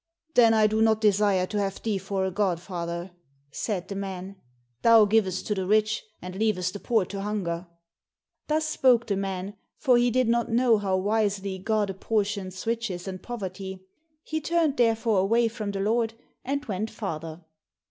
[0.33, 3.11] "Then I do not desire to have thee for a godfather,"
[3.51, 4.35] said the man;
[4.81, 7.67] "thou givest to the rich, and leavest the poor to hunger."
[8.47, 13.21] Thus spoke the man, for he did not know how wisely God apportions riches and
[13.21, 13.85] poverty.
[14.23, 17.45] He turned therefore away from the Lord, and went farther.